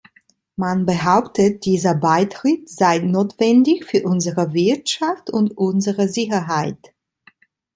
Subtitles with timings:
[0.55, 6.95] Man behauptet, dieser Beitritt sei notwendig für unsere Wirtschaft und unsere Sicherheit.